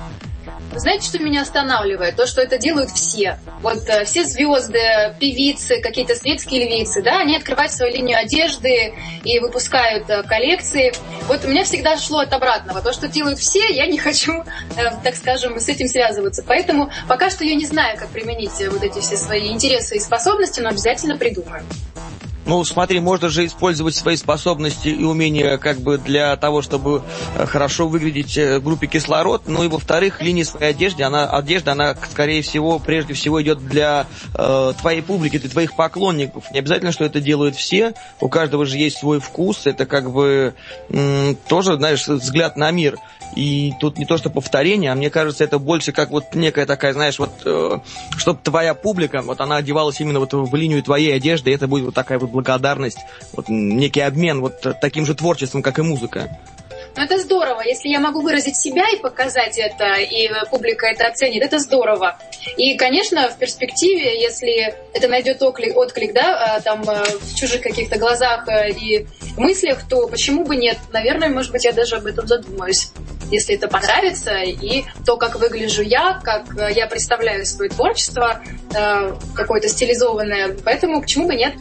[0.76, 2.15] Знаете, что меня останавливает?
[2.15, 3.39] То, что это делают все.
[3.62, 8.93] Вот э, все звезды, певицы, какие-то светские львицы, да, они открывают свою линию одежды
[9.24, 10.94] и выпускают э, коллекции.
[11.28, 12.82] Вот у меня всегда шло от обратного.
[12.82, 14.44] То, что делают все, я не хочу,
[14.76, 16.44] э, так скажем, с этим связываться.
[16.46, 20.00] Поэтому пока что я не знаю, как применить э, вот эти все свои интересы и
[20.00, 21.64] способности, но обязательно придумаю.
[22.45, 27.01] Ну, смотри, можно же использовать свои способности и умения как бы для того, чтобы
[27.36, 29.43] э, хорошо выглядеть э, в группе кислород.
[29.47, 34.05] Ну и во-вторых, линия своей одежды, она, одежда, она, скорее всего, прежде всего идет для
[34.36, 36.51] э, твоей публики, для твоих поклонников.
[36.51, 37.95] Не обязательно, что это делают все.
[38.19, 39.65] У каждого же есть свой вкус.
[39.65, 40.53] Это как бы
[40.89, 42.99] м, тоже, знаешь, взгляд на мир.
[43.36, 46.93] И тут не то что повторение, а мне кажется, это больше как вот некая такая,
[46.93, 47.79] знаешь, вот, э,
[48.17, 51.86] чтобы твоя публика, вот она одевалась именно вот в линию твоей одежды, и это будет
[51.86, 53.00] вот такая вот благодарность,
[53.34, 56.30] вот некий обмен вот таким же творчеством, как и музыка.
[56.95, 57.62] Ну, это здорово.
[57.62, 62.17] Если я могу выразить себя и показать это, и публика это оценит, это здорово.
[62.56, 67.62] И, конечно, в перспективе, если это найдет отклик, отклик да, а, там, э, в чужих
[67.62, 70.78] каких-то глазах э, и мыслях, то почему бы нет?
[70.93, 72.91] Наверное, может быть, я даже об этом задумаюсь.
[73.30, 78.41] Если это понравится, и то, как выгляжу я, как э, я представляю свое творчество,
[79.36, 80.58] какое-то стилизованное.
[80.65, 81.54] Поэтому почему бы нет?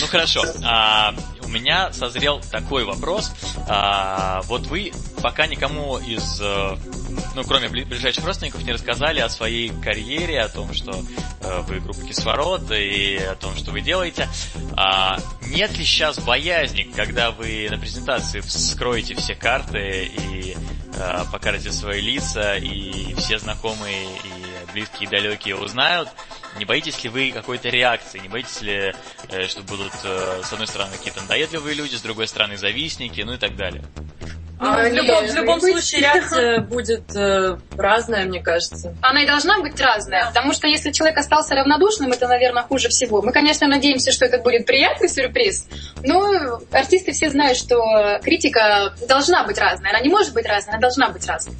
[0.00, 0.42] Ну хорошо.
[0.64, 3.32] А, у меня созрел такой вопрос.
[3.68, 6.76] А, вот вы пока никому из, э,
[7.36, 11.04] ну кроме бли- ближайших родственников, не рассказали о своей карьере, о том, что
[11.40, 14.28] э, вы группа кислород и о том, что вы делаете.
[14.76, 20.56] А, нет ли сейчас боязни, когда вы на презентации вскроете все карты и
[20.94, 24.41] э, покажете свои лица, и все знакомые и
[24.72, 26.08] близкие и далекие узнают?
[26.58, 28.18] Не боитесь ли вы какой-то реакции?
[28.18, 28.94] Не боитесь ли,
[29.30, 33.34] э, что будут, э, с одной стороны, какие-то надоедливые люди, с другой стороны, завистники, ну
[33.34, 33.84] и так далее?
[34.58, 38.94] А, в нет, любом, в любом случае реакция будет э, разная, мне кажется.
[39.02, 43.22] Она и должна быть разная, потому что если человек остался равнодушным, это, наверное, хуже всего.
[43.22, 45.66] Мы, конечно, надеемся, что это будет приятный сюрприз,
[46.04, 49.90] но артисты все знают, что критика должна быть разная.
[49.90, 51.56] Она не может быть разной, она должна быть разной.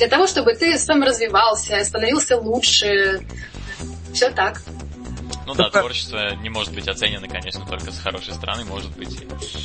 [0.00, 3.20] Для того, чтобы ты сам развивался, становился лучше.
[4.14, 4.62] Все так.
[5.44, 9.18] Ну да, творчество не может быть оценено, конечно, только с хорошей стороны, может быть,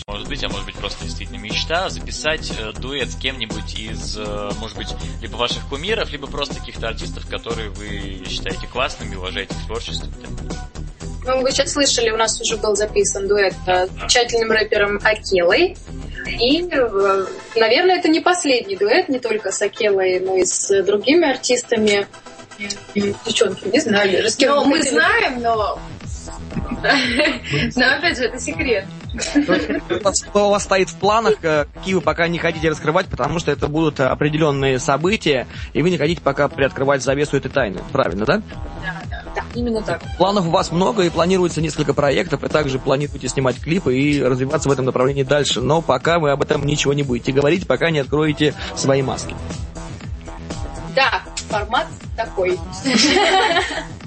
[0.05, 4.51] может быть, а может быть просто действительно мечта записать э, дуэт с кем-нибудь из, э,
[4.57, 4.89] может быть,
[5.21, 10.09] либо ваших кумиров, либо просто каких-то артистов, которые вы считаете классными, уважаете творчество.
[11.23, 15.77] Ну, вы сейчас слышали, у нас уже был записан дуэт э, с замечательным рэпером Акелой.
[16.27, 21.29] И, э, наверное, это не последний дуэт, не только с Акелой, но и с другими
[21.29, 22.07] артистами.
[22.93, 24.93] Девчонки, не кем Но вы мы хотели.
[24.93, 25.79] знаем, но...
[27.75, 28.85] Но опять же, это секрет.
[29.13, 33.51] Что у вас стоит в планах, э, какие вы пока не хотите раскрывать, потому что
[33.51, 37.81] это будут определенные события, и вы не хотите пока приоткрывать завесу этой тайны.
[37.91, 38.41] Правильно, да?
[39.55, 40.01] Именно так.
[40.17, 44.69] Планов у вас много, и планируется несколько проектов, и также планируете снимать клипы и развиваться
[44.69, 45.61] в этом направлении дальше.
[45.61, 49.35] Но пока вы об этом ничего не будете говорить, пока не откроете свои маски.
[50.93, 52.59] Да, формат такой.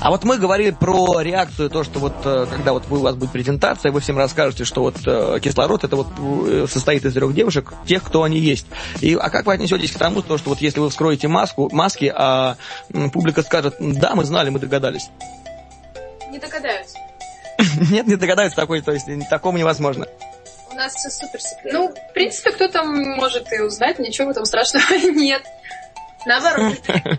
[0.00, 3.14] А вот мы говорили про реакцию, то, что вот э, когда вот вы, у вас
[3.14, 7.34] будет презентация, вы всем расскажете, что вот э, кислород это вот э, состоит из трех
[7.34, 8.66] девушек, тех, кто они есть.
[9.00, 12.12] И, а как вы отнесетесь к тому, то, что вот если вы вскроете маску, маски,
[12.14, 12.56] а
[13.12, 15.10] публика скажет, да, мы знали, мы догадались.
[16.30, 16.98] Не догадаются.
[17.90, 20.06] Нет, не догадаются такой, то есть такому невозможно.
[20.70, 21.78] У нас все супер секретно.
[21.78, 25.42] Ну, в принципе, кто-то может и узнать, ничего в этом страшного нет.
[26.26, 26.76] Наоборот.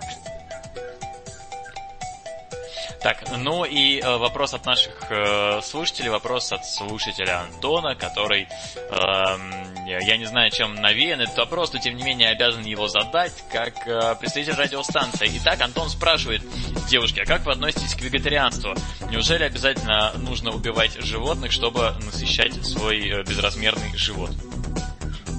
[3.02, 9.96] Так, ну и э, вопрос от наших э, слушателей, вопрос от слушателя Антона, который, э,
[10.02, 13.88] я не знаю, чем навеян этот вопрос, но тем не менее обязан его задать, как
[13.88, 15.32] э, представитель радиостанции.
[15.42, 16.42] Итак, Антон спрашивает,
[16.90, 18.76] девушки, а как вы относитесь к вегетарианству?
[19.10, 24.32] Неужели обязательно нужно убивать животных, чтобы насыщать свой э, безразмерный живот?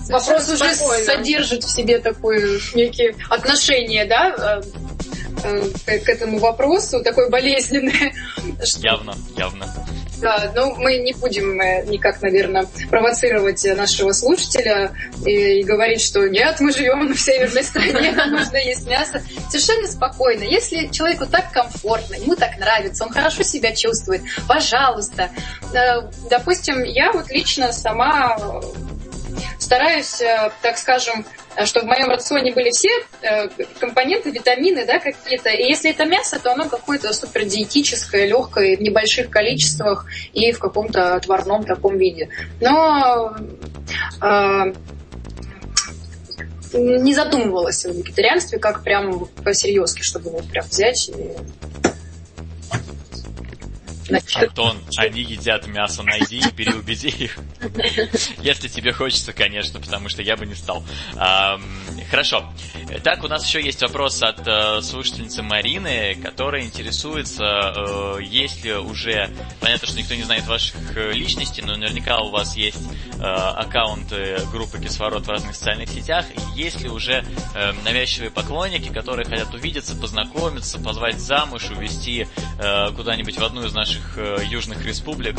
[0.08, 1.04] Вопрос уже спокойно.
[1.04, 4.60] содержит в себе такое некие отношения, да,
[5.42, 8.12] к этому вопросу, такое болезненное.
[8.64, 9.66] что- Явно, явно.
[10.20, 14.92] Да, ну мы не будем э, никак, наверное, провоцировать э, нашего слушателя
[15.26, 19.20] и, и говорить, что нет, мы живем в северной стране, нам нужно есть мясо.
[19.50, 20.44] Совершенно спокойно.
[20.44, 25.30] Если человеку так комфортно, ему так нравится, он хорошо себя чувствует, пожалуйста.
[25.74, 28.60] Э, Допустим, я вот лично сама э,
[29.58, 31.24] стараюсь, э, так скажем,
[31.56, 32.90] э, чтобы в моем рационе были все
[33.22, 33.48] э,
[33.80, 35.50] компоненты, витамины, да, какие-то.
[35.50, 40.58] И если это мясо, то оно какое-то супер диетическое, легкое, в небольших количествах и в
[40.58, 42.28] каком-то отварном таком виде.
[42.60, 43.36] Но
[44.20, 44.72] э,
[46.74, 51.36] не задумывалась о вегетарианстве как прям по-серьезки, чтобы вот прям взять и
[54.12, 54.48] начать.
[54.48, 57.38] Антон, они едят мясо, найди и переубеди их.
[58.38, 60.84] Если тебе хочется, конечно, потому что я бы не стал.
[62.10, 62.52] Хорошо.
[63.02, 68.74] Так, у нас еще есть вопрос от э, слушательницы Марины, которая интересуется, э, есть ли
[68.74, 69.30] уже...
[69.60, 72.78] Понятно, что никто не знает ваших э, личностей, но наверняка у вас есть
[73.18, 76.26] аккаунты группы Кислород в разных социальных сетях.
[76.56, 77.24] Есть ли уже
[77.84, 82.26] навязчивые поклонники, которые хотят увидеться, познакомиться, позвать замуж, увезти э,
[82.96, 85.36] куда-нибудь в одну из наших э, южных республик?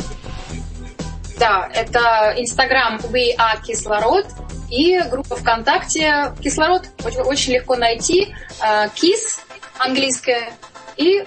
[1.38, 4.26] Да, это Инстаграм We Are Кислород
[4.70, 6.82] и группа ВКонтакте Кислород.
[7.04, 8.34] Очень, очень легко найти.
[8.62, 9.40] Э, Кис
[9.78, 10.52] английская
[10.96, 11.24] и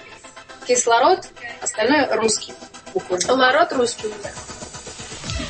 [0.66, 1.20] кислород,
[1.62, 2.52] остальное русский.
[2.94, 3.18] буквы.
[3.28, 4.08] Ларот русский.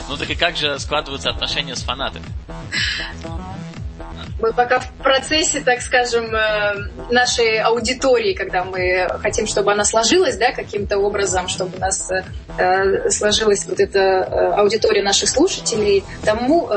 [0.08, 2.24] Ну так и как же складываются отношения с фанатами?
[4.40, 6.74] Мы пока в процессе, так скажем, э,
[7.10, 12.10] нашей аудитории, когда мы хотим, чтобы она сложилась, да, каким-то образом, чтобы у нас
[12.56, 16.68] э, сложилась вот эта э, аудитория наших слушателей, тому,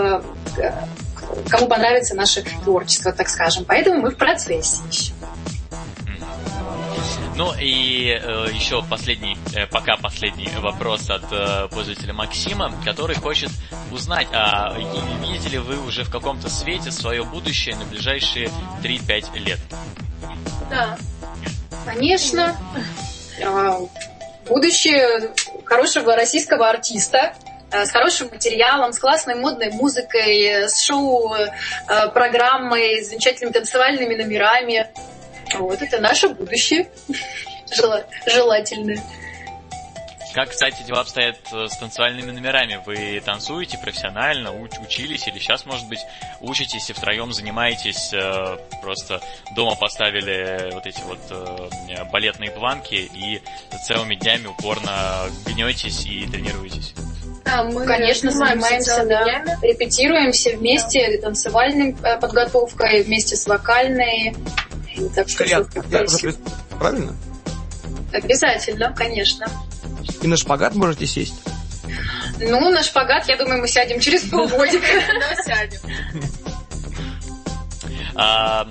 [1.49, 3.63] кому понравится наше творчество, так скажем.
[3.65, 5.13] Поэтому мы в процессе еще.
[7.41, 13.49] Ну и э, еще последний, э, пока последний вопрос от э, пользователя Максима, который хочет
[13.91, 18.51] узнать, а видите ли вы уже в каком-то свете свое будущее на ближайшие
[18.83, 19.57] 3-5 лет?
[20.69, 20.99] Да.
[21.83, 22.55] Конечно,
[23.39, 23.71] э,
[24.47, 25.31] будущее
[25.65, 27.33] хорошего российского артиста,
[27.71, 34.91] э, с хорошим материалом, с классной модной музыкой, э, с шоу-программой, с замечательными танцевальными номерами.
[35.59, 36.89] Вот это наше будущее.
[37.75, 39.01] Жела- Желательное.
[40.33, 42.81] Как, кстати, дела обстоят э, с танцевальными номерами?
[42.85, 45.99] Вы танцуете профессионально, уч- учились или сейчас, может быть,
[46.39, 49.19] учитесь и втроем занимаетесь, э, просто
[49.57, 53.41] дома поставили вот эти вот э, балетные планки и
[53.85, 56.93] целыми днями упорно гнетесь и тренируетесь?
[57.43, 59.23] Да, мы Конечно, занимаемся, целыми да.
[59.25, 59.57] днями.
[59.63, 64.33] Репетируем все вместе, танцевальной э, подготовкой, вместе с вокальной.
[65.15, 65.57] Так что уже
[66.27, 66.39] прис-
[66.79, 67.15] Правильно?
[68.13, 69.47] Обязательно, конечно.
[70.21, 71.35] И на шпагат можете сесть.
[72.39, 74.85] Ну, на шпагат, я думаю, мы сядем через полгодика.
[75.19, 75.79] Да, сядем.
[78.15, 78.67] А,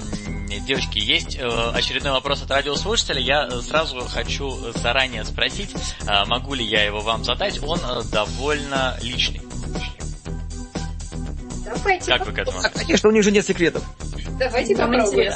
[0.66, 3.20] девочки, есть э, очередной вопрос от радиослушателя.
[3.20, 5.70] Я э, сразу хочу заранее спросить,
[6.06, 7.62] а, могу ли я его вам задать.
[7.62, 9.40] Он э, довольно личный.
[11.76, 12.58] Давайте, Как вы к этому?
[12.62, 13.82] А, конечно, у них же нет секретов.
[14.38, 15.32] давайте Нам попробуем.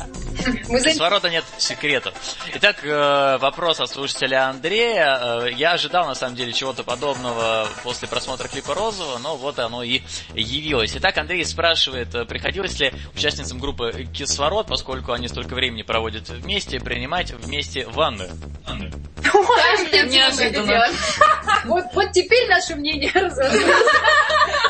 [0.68, 2.12] Мы за- Кислорода нет секретов.
[2.54, 5.44] Итак, э, вопрос от слушателя Андрея.
[5.44, 9.82] Э, Я ожидал, на самом деле, чего-то подобного после просмотра клипа Розова, но вот оно
[9.84, 10.02] и
[10.34, 10.92] явилось.
[10.96, 16.80] Итак, Андрей спрашивает, э, приходилось ли участницам группы Кислород, поскольку они столько времени проводят вместе,
[16.80, 17.86] принимать вместе?
[17.86, 18.30] Ванную.
[19.22, 20.86] Каждый Неожиданно.
[21.64, 23.62] Вот, вот теперь наше мнение разошлось.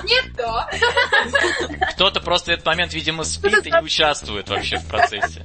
[0.05, 0.69] Нет, да.
[1.93, 5.45] Кто-то просто в этот момент, видимо, спит и не участвует вообще в процессе.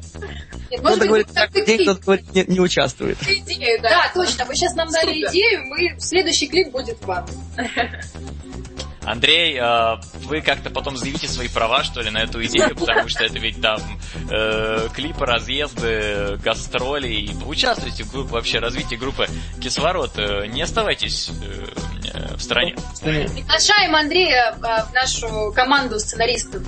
[0.70, 1.82] Нет, Кто-то говорит, так клип.
[1.82, 3.18] кто-то говорит, не, не участвует.
[3.24, 3.90] Идею, да.
[3.90, 4.46] Да, точно.
[4.46, 7.26] Вы сейчас нам дали идею, мы следующий клип будет вам.
[9.02, 9.96] Андрей, э,
[10.26, 13.60] вы как-то потом заявите свои права, что ли, на эту идею, потому что это ведь
[13.60, 13.82] там
[14.30, 19.28] э, клипы, разъезды, гастроли, и участвуйте в группе, вообще развитии группы
[19.62, 20.12] Кислород.
[20.18, 21.66] Э, Не оставайтесь э,
[22.36, 22.76] в стороне.
[23.02, 26.64] Приглашаем Андрея а, в нашу команду сценаристов.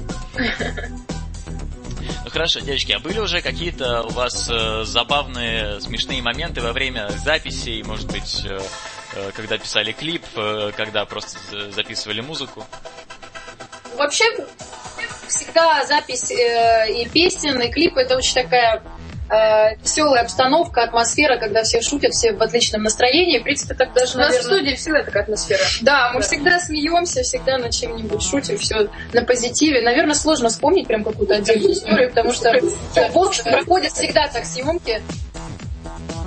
[2.24, 7.10] Ну хорошо, девочки, а были уже какие-то у вас э, забавные, смешные моменты во время
[7.24, 8.60] записей, может быть, э,
[9.16, 12.66] э, когда писали клип, э, когда просто за- записывали музыку?
[13.98, 14.26] Вообще,
[15.28, 18.82] всегда запись э, и песен, и клипы это очень такая
[19.32, 23.40] э, веселая обстановка, атмосфера, когда все шутят, все в отличном настроении.
[23.40, 25.62] В принципе, так даже, У нас в студии всегда такая атмосфера.
[25.82, 29.82] Да, мы всегда смеемся, всегда над чем-нибудь шутим, все на позитиве.
[29.82, 35.02] Наверное, сложно вспомнить прям какую-то отдельную историю, потому что в общем проходят всегда так съемки.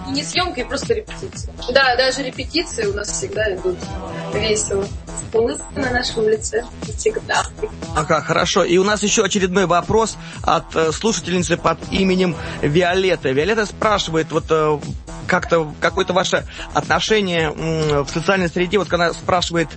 [0.08, 1.52] И не съемки, а просто репетиция.
[1.72, 3.78] Да, даже репетиции у нас всегда идут
[4.34, 4.86] весело.
[5.32, 6.64] Улыбка на нашем лице
[6.96, 7.43] всегда.
[7.96, 8.64] Ага, хорошо.
[8.64, 13.30] И у нас еще очередной вопрос от э, слушательницы под именем Виолетта.
[13.30, 14.78] Виолетта спрашивает, вот э,
[15.26, 19.68] как-то какое-то ваше отношение в социальной среде, вот когда спрашивает,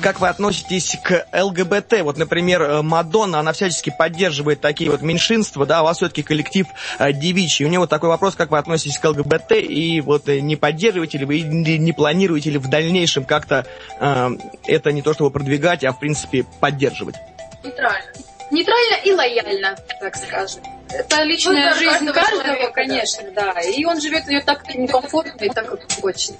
[0.00, 2.02] как вы относитесь к ЛГБТ.
[2.02, 6.22] Вот, например, э, Мадонна, она всячески поддерживает такие вот меньшинства, да, а у вас все-таки
[6.22, 6.66] коллектив
[6.98, 7.64] э, девичий.
[7.64, 11.18] У нее вот такой вопрос, как вы относитесь к ЛГБТ, и вот э, не поддерживаете
[11.18, 13.66] ли вы, не планируете ли в дальнейшем как-то
[14.00, 14.30] э,
[14.66, 17.16] это не то чтобы продвигать, а в принципе поддерживать?
[17.64, 18.12] Нейтрально.
[18.50, 20.62] Нейтрально и лояльно, так скажем.
[20.98, 22.72] Это личная Ну жизнь каждого каждого, человека, да.
[22.72, 23.60] конечно, да.
[23.60, 26.34] И он живет ее так, комфортно и так, как хочет.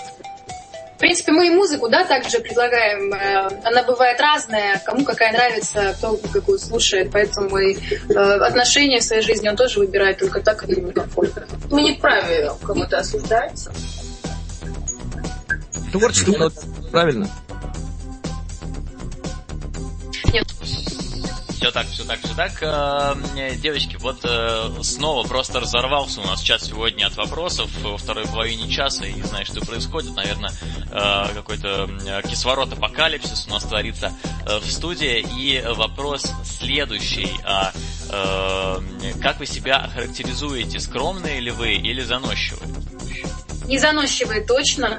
[0.96, 3.12] В принципе, мы и музыку, да, также предлагаем.
[3.12, 7.10] Э, Она бывает разная, кому какая нравится, кто какую слушает.
[7.12, 7.76] Поэтому и
[8.08, 11.46] э, отношения в своей жизни он тоже выбирает только так, как ему комфортно.
[11.70, 13.68] Мы не вправе кого-то осуждать.
[15.92, 17.28] Творчество, ну, правильно.
[21.56, 22.52] Все так, все так, все так.
[22.60, 28.26] Э, Девочки, вот э, снова просто разорвался у нас час сегодня от вопросов во второй
[28.26, 29.06] половине часа.
[29.06, 30.14] И не знаю, что происходит.
[30.14, 30.50] Наверное,
[30.90, 31.88] э, какой-то
[32.28, 34.12] кислород апокалипсис у нас творится
[34.46, 35.26] э, в студии.
[35.38, 37.32] И вопрос следующий.
[37.42, 37.72] А,
[38.10, 40.78] э, как вы себя охарактеризуете?
[40.78, 42.68] Скромные ли вы или заносчивые?
[43.66, 44.98] Не заносчивые точно.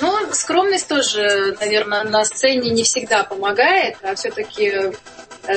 [0.00, 4.92] Ну, скромность тоже, наверное, на сцене не всегда помогает, а все-таки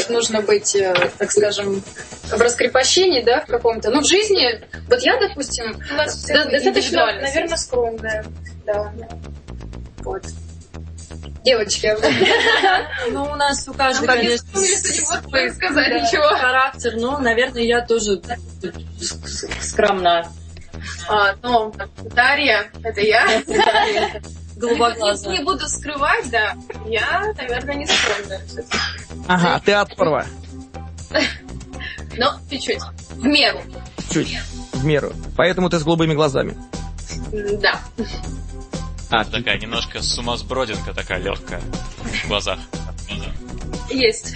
[0.10, 1.82] нужно быть, э, так скажем,
[2.24, 3.92] в раскрепощении, да, в каком-то.
[3.92, 8.26] Ну, в жизни, вот я, допустим, У нас да, достаточно, наверное, скромная.
[8.66, 8.92] Да.
[10.00, 10.24] Вот.
[11.44, 11.96] Девочки?
[13.12, 16.36] Ну, у нас у каждого, конечно, сказать да, ничего.
[16.36, 18.20] характер, но, наверное, я тоже
[19.62, 20.32] скромна.
[21.08, 21.74] А, ну,
[22.16, 23.28] Дарья, это я.
[24.68, 25.38] Голубоглазая.
[25.38, 26.56] Не буду скрывать, да.
[26.86, 28.42] Я, наверное, не скромная.
[29.28, 30.26] Ага, ты оторва.
[32.18, 32.80] Но чуть-чуть.
[33.12, 33.60] В меру.
[34.12, 34.38] Чуть.
[34.74, 35.14] В меру.
[35.36, 36.56] Поэтому ты с голубыми глазами.
[37.60, 37.80] Да.
[39.10, 41.62] А, Такая немножко сумасбродинка такая легкая
[42.24, 42.60] в глазах.
[43.90, 44.34] Есть.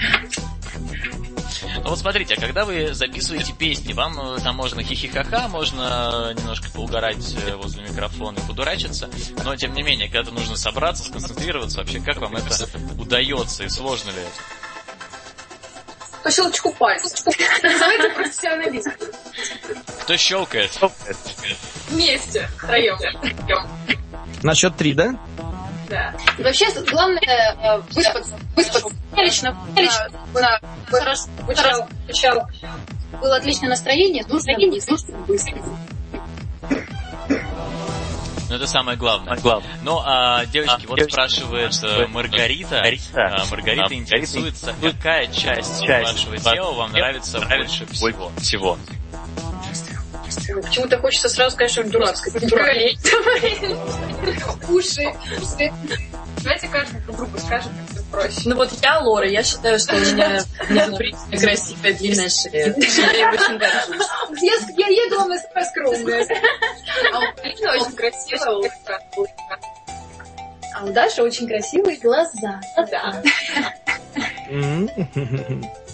[1.84, 6.70] Ну вот смотрите, а когда вы записываете песни, вам э, там можно хихихаха, можно немножко
[6.72, 9.10] поугарать э, возле микрофона и подурачиться,
[9.44, 12.54] но тем не менее, когда нужно собраться, сконцентрироваться, вообще как вам это
[12.98, 14.60] удается и сложно ли это?
[16.24, 17.24] По щелчку пальцев.
[17.24, 18.92] Профессионализм.
[20.02, 20.72] Кто щелкает?
[21.90, 22.50] Вместе.
[22.58, 22.98] Втроем.
[24.44, 25.16] на счет три, да?
[25.90, 26.14] Да.
[26.38, 28.40] Вообще, главное э, выспаться.
[28.56, 28.90] Выспаться.
[29.16, 32.48] Я лично, я лично да, хорошо скучал.
[33.20, 35.58] Было отличное настроение, нужно нужно быстро.
[38.50, 39.38] Ну это самое главное.
[39.84, 42.84] Ну, а, девочки, вот спрашивает э, Маргарита.
[43.14, 48.32] А, Маргарита интересуется, какая часть вашего тела вам нравится больше всего?
[48.40, 48.78] всего?
[50.62, 52.50] Почему-то хочется сразу сказать что-нибудь дурацкое.
[52.50, 52.98] Дуралей.
[54.70, 55.14] Уши.
[56.44, 58.42] Давайте каждый друг другу скажет, как проще.
[58.46, 62.76] Ну вот я Лора, я считаю, что у меня, у меня напрямую красивая длинная шея.
[62.76, 64.08] Я очень горжусь.
[64.42, 66.28] Я, я еду, вам самая скромная.
[67.14, 69.00] А у Полины очень красивая улыбка.
[70.76, 72.62] А у Даши очень красивые глаза.
[72.78, 73.22] Да.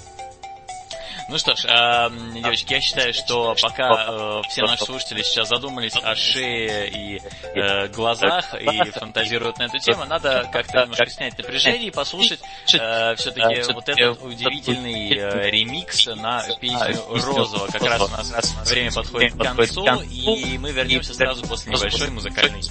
[1.27, 5.95] Ну что ж, э, девочки, я считаю, что пока э, все наши слушатели сейчас задумались
[5.95, 7.21] о шее и
[7.55, 12.41] э, глазах и фантазируют на эту тему, надо как-то немножко снять напряжение и послушать
[12.73, 17.67] э, все-таки вот этот удивительный э, ремикс на песню Розова.
[17.67, 22.61] Как раз у нас время подходит к концу, и мы вернемся сразу после небольшой музыкальной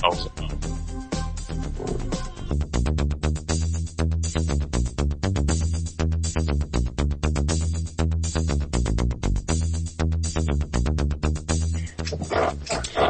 [0.00, 0.30] паузы.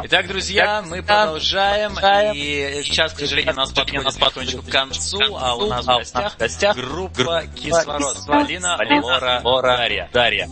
[0.07, 1.93] Итак, друзья, мы продолжаем,
[2.35, 7.45] и сейчас, к сожалению, нас подходит потихонечку к концу, а у нас в гостях группа
[7.55, 9.41] Кислород, Полина, Лора,
[10.13, 10.47] Дарья.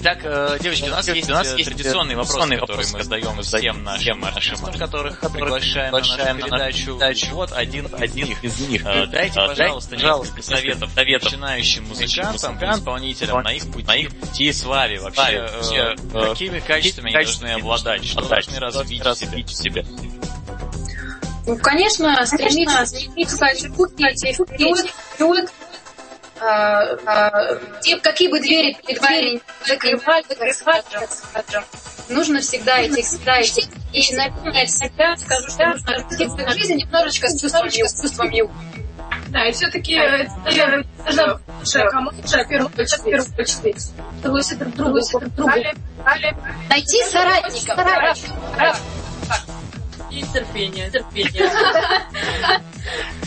[0.00, 3.82] Итак, э, девочки, у нас есть, у нас есть традиционные вопросы, которые мы задаем всем
[3.82, 7.34] нашим артистам, которых приглашаем на нашу передачу.
[7.34, 8.86] Вот один, один из них.
[8.86, 15.00] Э, дайте, пожалуйста, несколько советов начинающим музыкантам, исполнителям на их пути славе.
[15.00, 19.84] Вообще, э, какими качествами они должны обладать, что должны развить в себе?
[21.44, 24.90] Ну, конечно, стремиться, стремиться идти вперед,
[27.80, 30.84] те, какие бы двери перед вами закрывали, закрывали,
[32.08, 33.66] нужно всегда идти, всегда идти.
[33.92, 38.54] И напоминать себя, скажу, что нужно жизни немножечко с чувством, юмора.
[39.28, 44.54] Да, и все-таки это должна большая команда, в первую очередь, в первую очередь, чтобы все
[44.56, 45.52] друг другу, друг другу.
[46.68, 47.78] Найти соратников.
[50.10, 51.50] И терпение, терпение.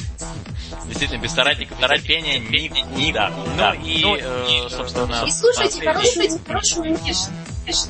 [0.91, 3.29] Действительно, без соратников терпения никуда.
[3.29, 5.23] Ну и, э, собственно...
[5.25, 7.89] И слушайте хорошую, хорошую внешность.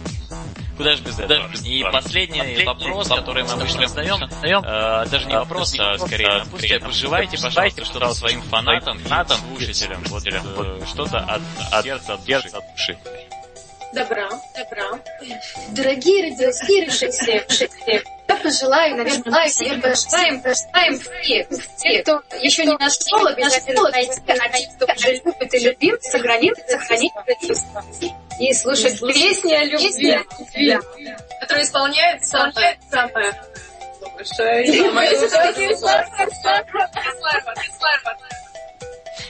[0.78, 1.50] Куда же без этого?
[1.64, 6.80] И последний вопрос, который мы обычно задаем, э, даже не вопрос, а скорее напутствие.
[6.80, 9.08] Пожелайте, пожалуйста, что-то своим фанатам и
[9.58, 10.04] слушателям.
[10.06, 11.42] Вот, э, что-то от,
[11.72, 12.50] от сердца, от души.
[12.54, 12.98] От души.
[13.94, 15.00] Добра, добра.
[15.72, 17.46] Дорогие радиослушатели,
[18.42, 24.50] я пожелаю, наверное, всем пожелаем, пожелаем все, те, кто еще не нашел, обязательно найти, а
[24.50, 27.84] те, кто уже любит и любим, сохранит, сохранить чувство.
[28.40, 30.20] И слушать песни о любви,
[31.40, 33.34] которые исполняет самое, самое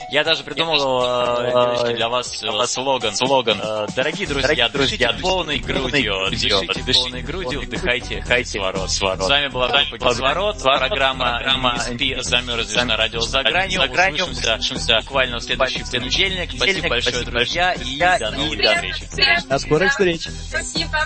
[0.09, 3.15] я даже придумал э, для вас э, слоган.
[3.15, 3.59] слоган.
[3.61, 6.29] Э, дорогие друзья, дышите полной грудью.
[6.29, 8.91] Дышите полной грудью, вдыхайте, вдыхайте кислород.
[8.91, 13.81] С вами была группа Кислород, программа «МСП замерзнешь на радио за гранью».
[14.31, 16.51] Услышимся буквально в следующий понедельник.
[16.55, 18.59] Спасибо большое, друзья, и до новых
[18.95, 19.43] встреч.
[19.47, 20.27] До скорых встреч.
[20.49, 20.99] Спасибо.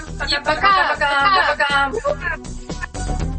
[0.43, 0.93] Пока.
[0.93, 1.91] Пока.
[1.91, 3.34] Пока.